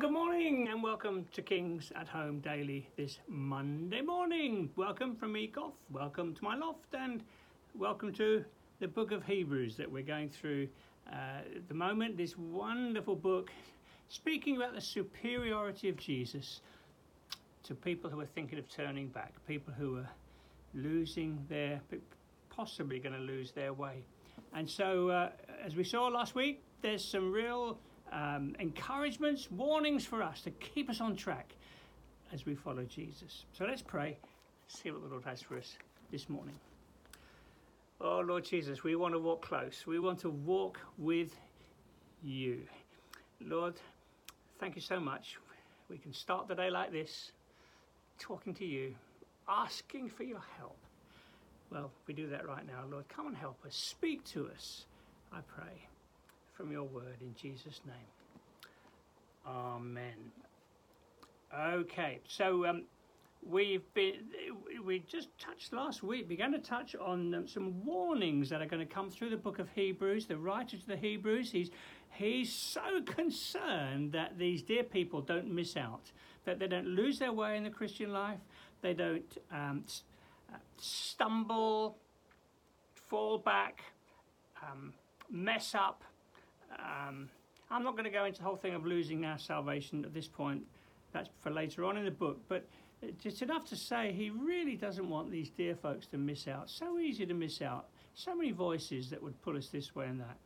[0.00, 4.70] good morning and welcome to Kings at Home Daily this Monday morning.
[4.74, 5.74] Welcome from me, Goff.
[5.90, 7.22] Welcome to my loft and
[7.74, 8.42] welcome to
[8.78, 10.68] the book of Hebrews that we're going through
[11.12, 12.16] uh, at the moment.
[12.16, 13.50] This wonderful book
[14.08, 16.62] speaking about the superiority of Jesus
[17.64, 20.08] to people who are thinking of turning back, people who are
[20.72, 21.78] losing their,
[22.48, 24.02] possibly going to lose their way.
[24.54, 25.28] And so, uh,
[25.62, 27.78] as we saw last week, there's some real
[28.12, 31.54] um, encouragements, warnings for us to keep us on track
[32.32, 33.44] as we follow Jesus.
[33.52, 34.18] So let's pray,
[34.68, 35.76] see what the Lord has for us
[36.10, 36.54] this morning.
[38.00, 39.84] Oh, Lord Jesus, we want to walk close.
[39.86, 41.36] We want to walk with
[42.22, 42.62] you.
[43.40, 43.74] Lord,
[44.58, 45.36] thank you so much.
[45.88, 47.32] We can start the day like this,
[48.18, 48.94] talking to you,
[49.48, 50.78] asking for your help.
[51.70, 52.84] Well, we do that right now.
[52.90, 53.76] Lord, come and help us.
[53.76, 54.86] Speak to us,
[55.32, 55.86] I pray
[56.60, 58.66] from your word in Jesus' name.
[59.46, 60.30] Amen.
[61.58, 62.82] Okay, so um,
[63.42, 64.16] we've been
[64.84, 68.86] we just touched last week began to touch on um, some warnings that are going
[68.86, 70.26] to come through the book of Hebrews.
[70.26, 71.70] The writer to the Hebrews, he's
[72.10, 76.12] he's so concerned that these dear people don't miss out,
[76.44, 78.40] that they don't lose their way in the Christian life,
[78.82, 79.84] they don't um,
[80.52, 81.96] uh, stumble,
[83.08, 83.80] fall back,
[84.62, 84.92] um,
[85.30, 86.04] mess up,
[86.78, 87.28] um,
[87.70, 90.28] I'm not going to go into the whole thing of losing our salvation at this
[90.28, 90.62] point.
[91.12, 92.40] That's for later on in the book.
[92.48, 92.66] But
[93.02, 96.68] it's enough to say he really doesn't want these dear folks to miss out.
[96.68, 97.88] So easy to miss out.
[98.14, 100.36] So many voices that would pull us this way and that.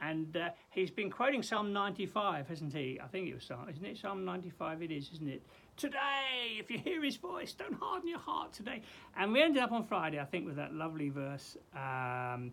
[0.00, 3.00] And uh, he's been quoting Psalm 95, hasn't he?
[3.02, 3.96] I think it was Psalm, isn't it?
[3.96, 5.42] Psalm 95 it is, isn't it?
[5.76, 8.82] Today, if you hear his voice, don't harden your heart today.
[9.16, 11.56] And we ended up on Friday, I think, with that lovely verse.
[11.74, 12.52] Um,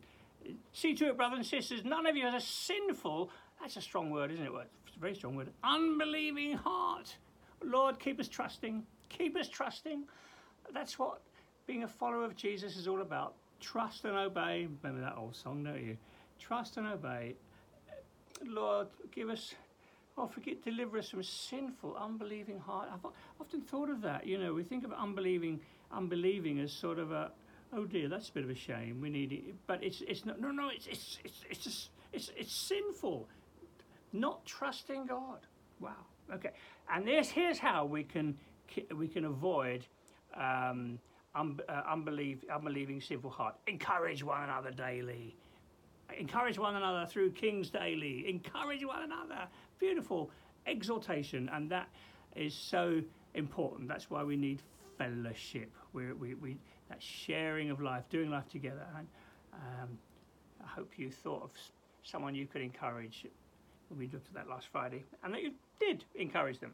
[0.74, 3.30] See to it, brothers and sisters, none of you has a sinful,
[3.60, 4.52] that's a strong word, isn't it?
[4.88, 7.16] It's a very strong word, unbelieving heart.
[7.64, 8.84] Lord, keep us trusting.
[9.10, 10.04] Keep us trusting.
[10.74, 11.22] That's what
[11.68, 13.36] being a follower of Jesus is all about.
[13.60, 14.68] Trust and obey.
[14.82, 15.98] Remember that old song, don't you?
[16.40, 17.36] Trust and obey.
[18.44, 19.54] Lord, give us,
[20.18, 22.90] oh, forget, deliver us from sinful, unbelieving heart.
[22.92, 24.26] I've often thought of that.
[24.26, 25.60] You know, we think of unbelieving,
[25.92, 27.32] unbelieving as sort of a,
[27.74, 29.02] oh dear, that's a bit of a shame.
[29.02, 30.40] We need it, but it's it's not.
[30.40, 33.28] No, no, it's it's it's it's just, it's it's sinful,
[34.14, 35.40] not trusting God.
[35.80, 36.06] Wow.
[36.34, 36.52] Okay.
[36.94, 38.38] And this here's how we can
[38.96, 39.86] we can avoid
[40.36, 41.00] um,
[41.36, 43.56] un, uh, unbelief, unbelieving sinful heart.
[43.68, 45.36] Encourage one another daily.
[46.20, 48.26] Encourage one another through King's Daily.
[48.28, 49.48] Encourage one another.
[49.80, 50.30] Beautiful
[50.66, 51.88] exaltation, and that
[52.36, 53.02] is so
[53.34, 53.88] important.
[53.88, 54.62] That's why we need
[54.98, 55.72] fellowship.
[55.94, 56.58] We, we, we,
[56.92, 58.86] that sharing of life, doing life together.
[58.98, 59.08] And
[59.54, 59.90] um,
[60.62, 61.52] I hope you thought of
[62.04, 63.26] someone you could encourage
[63.90, 66.72] when we looked at that last Friday, and that you did encourage them.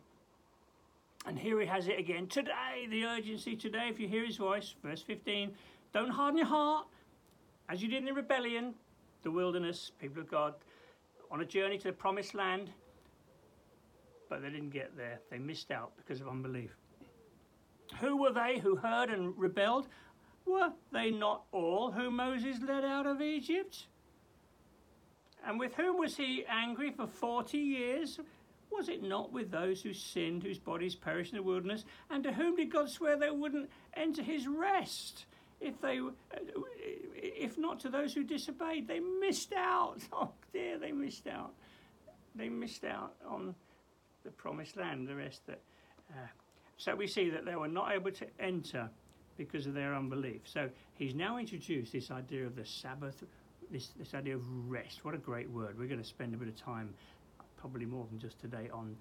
[1.26, 3.90] And here he has it again today, the urgency today.
[3.90, 5.52] If you hear his voice, verse 15,
[5.94, 6.88] don't harden your heart
[7.70, 8.74] as you did in the rebellion,
[9.24, 10.54] the wilderness, people of God,
[11.30, 12.72] on a journey to the promised land,
[14.30, 15.20] but they didn't get there.
[15.30, 16.72] They missed out because of unbelief.
[18.00, 19.88] Who were they who heard and rebelled?
[20.48, 23.88] Were they not all whom Moses led out of Egypt?
[25.46, 28.20] And with whom was he angry for forty years?
[28.72, 31.86] Was it not with those who sinned, whose bodies perished in the wilderness?
[32.10, 35.26] And to whom did God swear they wouldn't enter his rest?
[35.60, 36.00] If they,
[37.16, 40.02] if not to those who disobeyed, they missed out.
[40.14, 41.54] Oh dear, they missed out.
[42.36, 43.56] They missed out on
[44.24, 45.08] the promised land.
[45.08, 45.60] The rest that.
[46.12, 46.28] Uh,
[46.78, 48.90] so we see that they were not able to enter
[49.38, 50.42] because of their unbelief.
[50.46, 53.24] So he's now introduced this idea of the Sabbath,
[53.72, 55.06] this, this idea of rest.
[55.06, 55.78] What a great word.
[55.78, 56.94] We're going to spend a bit of time,
[57.58, 58.96] probably more than just today, on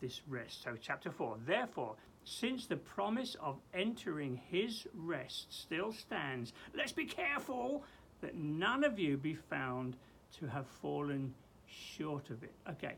[0.00, 0.62] this rest.
[0.62, 1.38] So, chapter 4.
[1.46, 7.84] Therefore, since the promise of entering his rest still stands, let's be careful
[8.20, 9.96] that none of you be found
[10.38, 11.32] to have fallen
[11.66, 12.52] short of it.
[12.70, 12.94] Okay,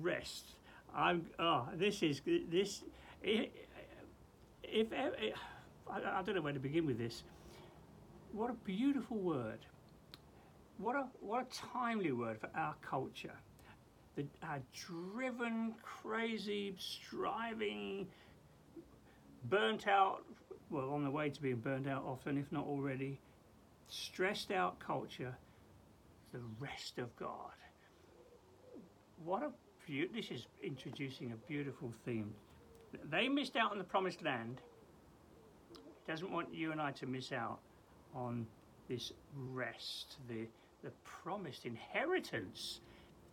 [0.00, 0.56] rest.
[0.94, 1.26] I'm.
[1.38, 2.20] Oh, this is
[2.50, 2.82] this.
[3.22, 3.48] If,
[4.62, 4.88] if,
[5.92, 7.22] I, I don't know where to begin with this.
[8.32, 9.58] What a beautiful word.
[10.78, 13.34] What a, what a timely word for our culture.
[14.16, 18.06] The, our driven, crazy, striving,
[19.44, 20.24] burnt out,
[20.70, 23.20] well, on the way to being burnt out often, if not already,
[23.88, 25.36] stressed out culture,
[26.32, 27.52] the rest of God.
[29.24, 29.50] What a
[29.86, 32.32] beautiful, this is introducing a beautiful theme.
[33.10, 34.60] They missed out on the promised land
[36.06, 37.58] doesn't want you and I to miss out
[38.14, 38.46] on
[38.88, 39.12] this
[39.52, 40.46] rest, the,
[40.82, 42.80] the promised inheritance.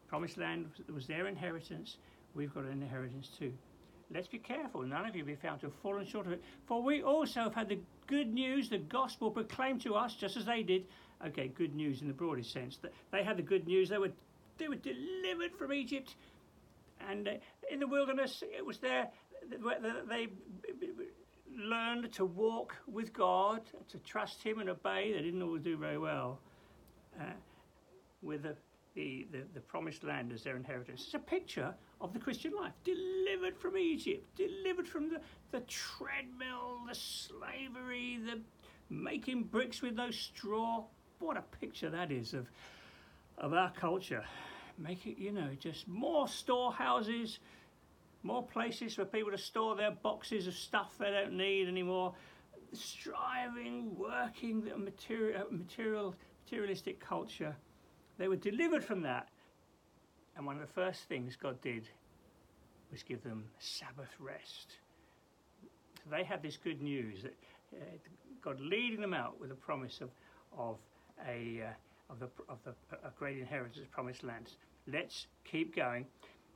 [0.08, 1.98] Promised land was their inheritance.
[2.36, 3.54] we've got an inheritance too.
[4.12, 6.44] Let's be careful, none of you be found to have fallen short of it.
[6.66, 10.46] For we also have had the good news, the gospel proclaimed to us, just as
[10.46, 10.86] they did.
[11.28, 12.78] Okay, good news in the broadest sense.
[12.78, 13.90] That they had the good news.
[13.90, 14.12] They were
[14.58, 16.16] they were delivered from Egypt,
[17.08, 17.32] and uh,
[17.70, 19.10] in the wilderness, it was there
[19.50, 20.28] they
[21.60, 25.14] learned to walk with God, to trust Him and obey.
[25.14, 26.40] They didn't always do very well
[27.20, 27.26] uh,
[28.22, 28.56] with the,
[28.96, 31.04] the, the, the promised land as their inheritance.
[31.06, 35.20] It's a picture of the Christian life, delivered from Egypt, delivered from the,
[35.52, 38.42] the treadmill, the slavery, the
[38.90, 40.86] making bricks with no straw.
[41.20, 42.48] What a picture that is of,
[43.38, 44.24] of our culture.
[44.78, 47.40] Make it, you know, just more storehouses,
[48.24, 52.14] more places for people to store their boxes of stuff they don't need anymore.
[52.74, 57.56] Striving, working, the material, material, materialistic culture.
[58.18, 59.30] They were delivered from that.
[60.36, 61.90] And one of the first things God did
[62.92, 64.78] was give them Sabbath rest.
[65.96, 67.36] So they had this good news that
[67.74, 67.86] uh,
[68.42, 70.10] God leading them out with a promise of,
[70.58, 70.78] of
[71.28, 72.74] a uh, of the of the
[73.06, 74.58] a great inheritance, promised lands.
[74.88, 76.06] Let's keep going.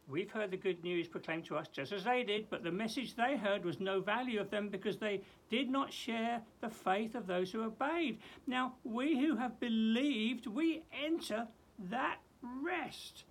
[0.07, 3.15] We've heard the good news proclaimed to us just as they did, but the message
[3.15, 7.25] they heard was no value of them because they did not share the faith of
[7.25, 8.19] those who obeyed.
[8.45, 11.47] Now, we who have believed, we enter
[11.89, 13.23] that rest.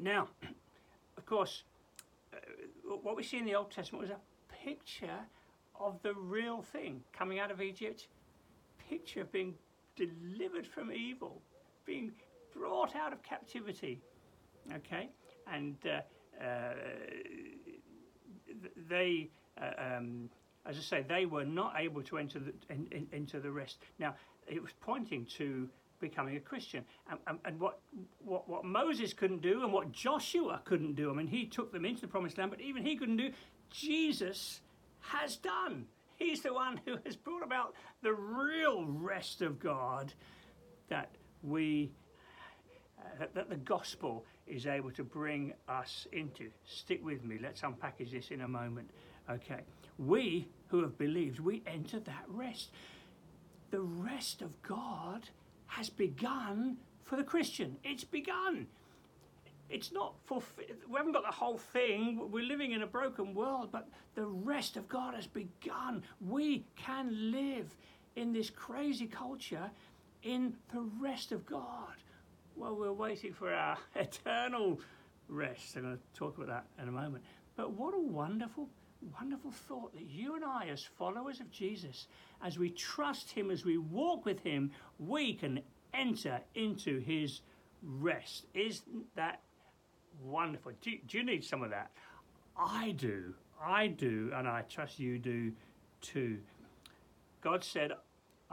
[0.00, 0.28] Now,
[1.18, 1.64] of course,
[2.32, 2.38] uh,
[3.02, 5.20] what we see in the Old Testament was a picture
[5.78, 8.08] of the real thing coming out of Egypt,
[8.88, 9.54] picture of being
[9.94, 11.42] delivered from evil,
[11.84, 12.12] being
[12.54, 14.00] brought out of captivity
[14.76, 15.08] okay,
[15.52, 16.74] and uh, uh,
[18.88, 19.30] they,
[19.60, 20.30] uh, um,
[20.66, 23.78] as I say, they were not able to enter the, in, in, into the rest.
[23.98, 24.14] Now,
[24.46, 25.68] it was pointing to
[26.00, 26.84] becoming a Christian.
[27.10, 27.78] And, and, and, what,
[28.24, 31.84] what, what Moses couldn't do and what Joshua couldn't do, I mean, he took them
[31.84, 33.30] into the promised land, but even he couldn't do,
[33.70, 34.60] Jesus
[35.00, 35.86] has done.
[36.16, 40.12] He's the one who has brought about the real rest of God
[40.88, 41.10] that
[41.42, 41.90] we,
[43.20, 46.50] uh, that the gospel is able to bring us into.
[46.64, 48.90] Stick with me, let's unpackage this in a moment.
[49.30, 49.60] Okay,
[49.98, 52.70] we who have believed, we enter that rest.
[53.70, 55.28] The rest of God
[55.66, 57.76] has begun for the Christian.
[57.84, 58.66] It's begun.
[59.70, 60.42] It's not for,
[60.88, 62.30] we haven't got the whole thing.
[62.30, 66.02] We're living in a broken world, but the rest of God has begun.
[66.20, 67.74] We can live
[68.16, 69.70] in this crazy culture
[70.22, 71.94] in the rest of God.
[72.62, 74.78] Well, we're waiting for our eternal
[75.28, 75.74] rest.
[75.74, 77.24] I'm going to talk about that in a moment.
[77.56, 78.68] But what a wonderful,
[79.20, 82.06] wonderful thought that you and I, as followers of Jesus,
[82.40, 84.70] as we trust Him, as we walk with Him,
[85.00, 85.58] we can
[85.92, 87.40] enter into His
[87.82, 88.46] rest.
[88.54, 89.40] Isn't that
[90.22, 90.70] wonderful?
[90.80, 91.90] Do, do you need some of that?
[92.56, 93.34] I do.
[93.60, 95.50] I do, and I trust you do
[96.00, 96.38] too.
[97.40, 97.90] God said,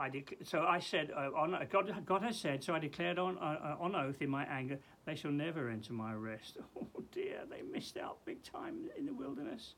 [0.00, 3.36] I dec- so I said, uh, on, God, God has said, so I declared on,
[3.36, 6.56] uh, on oath in my anger, they shall never enter my rest.
[6.76, 9.74] Oh dear, they missed out big time in the wilderness.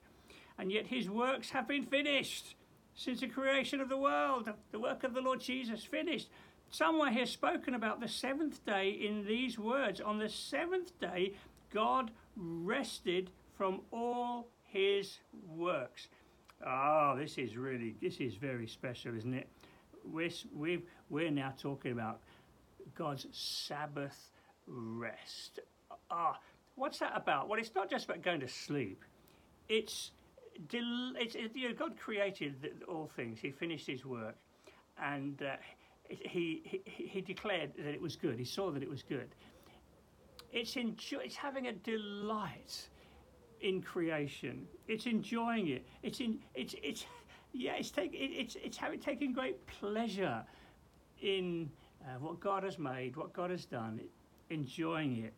[0.58, 2.54] And yet his works have been finished
[2.94, 4.50] since the creation of the world.
[4.70, 6.28] The work of the Lord Jesus finished.
[6.70, 10.00] Someone has spoken about the seventh day in these words.
[10.00, 11.34] On the seventh day,
[11.72, 15.18] God rested from all his
[15.48, 16.08] works.
[16.66, 19.48] Oh, this is really, this is very special, isn't it?
[20.04, 22.20] We're, we're, we're now talking about
[22.94, 24.30] God's Sabbath
[24.66, 25.60] rest.
[26.10, 26.38] Ah,
[26.74, 27.48] what's that about?
[27.48, 29.04] Well, it's not just about going to sleep.
[29.68, 30.10] It's,
[30.68, 32.54] del- it's it, you know, God created
[32.88, 33.40] all things.
[33.40, 34.36] He finished His work,
[35.02, 35.56] and uh,
[36.08, 38.38] he, he he declared that it was good.
[38.38, 39.34] He saw that it was good.
[40.52, 42.88] It's enjoy, It's having a delight
[43.60, 44.66] in creation.
[44.88, 45.86] It's enjoying it.
[46.02, 46.38] It's in.
[46.54, 47.06] It's it's
[47.52, 50.42] yeah, it's take, it, it's it's having taking great pleasure
[51.20, 51.70] in
[52.04, 54.00] uh, what God has made, what God has done,
[54.50, 55.34] enjoying it.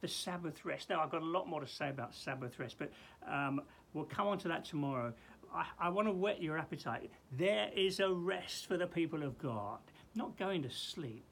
[0.00, 0.90] The Sabbath rest.
[0.90, 2.90] Now, I've got a lot more to say about Sabbath rest, but
[3.30, 3.62] um,
[3.94, 5.12] we'll come on to that tomorrow.
[5.54, 7.08] I, I want to whet your appetite.
[7.38, 9.78] There is a rest for the people of God,
[10.16, 11.24] not going to sleep,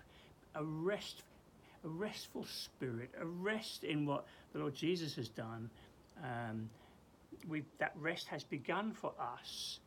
[0.54, 1.24] a rest,
[1.84, 5.68] a restful spirit, a rest in what the Lord Jesus has done.
[6.22, 6.70] Um,
[7.48, 9.80] we that rest has begun for us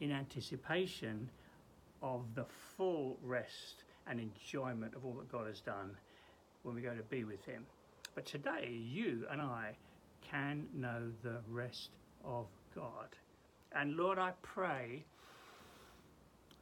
[0.00, 1.28] in anticipation
[2.02, 2.44] of the
[2.76, 5.90] full rest and enjoyment of all that God has done
[6.62, 7.64] when we go to be with Him.
[8.14, 9.76] But today, you and I
[10.22, 11.90] can know the rest
[12.24, 13.08] of God.
[13.72, 15.04] And Lord, I pray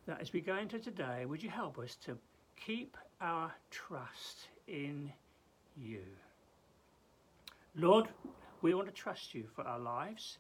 [0.07, 2.17] that as we go into today, would you help us to
[2.57, 5.13] keep our trust in
[5.77, 6.03] you?
[7.75, 8.09] Lord,
[8.63, 10.39] we want to trust you for our lives,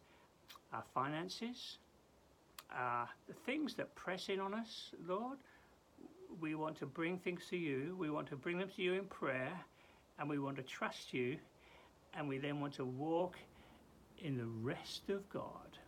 [0.73, 1.79] our finances,
[2.70, 5.38] the things that press in on us, Lord.
[6.40, 7.96] We want to bring things to you.
[7.99, 9.52] We want to bring them to you in prayer,
[10.18, 11.38] and we want to trust you,
[12.14, 13.37] and we then want to walk
[14.18, 15.78] in the rest of God.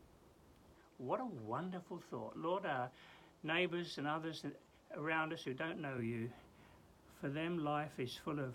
[0.99, 2.37] What a wonderful thought.
[2.37, 2.91] Lord, our
[3.43, 4.45] neighbours and others
[4.97, 6.31] around us who don't know you,
[7.21, 8.55] for them life is full of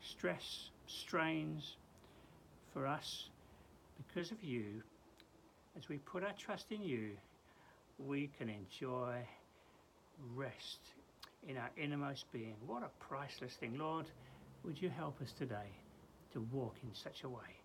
[0.00, 1.76] stress, strains.
[2.72, 3.28] For us,
[3.98, 4.82] because of you,
[5.76, 7.10] as we put our trust in you,
[8.06, 9.16] we can enjoy
[10.34, 10.80] rest
[11.48, 12.54] in our innermost being.
[12.66, 13.78] What a priceless thing.
[13.78, 14.06] Lord,
[14.64, 15.70] would you help us today
[16.32, 17.56] to walk in such a way?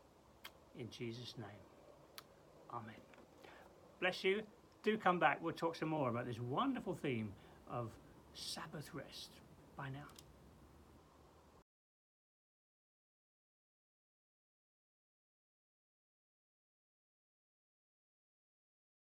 [0.80, 1.48] In Jesus' name.
[2.74, 2.96] Amen.
[4.00, 4.42] Bless you.
[4.84, 5.40] Do come back.
[5.42, 7.32] We'll talk some more about this wonderful theme
[7.70, 7.90] of
[8.34, 9.30] Sabbath rest.
[9.76, 10.27] Bye now.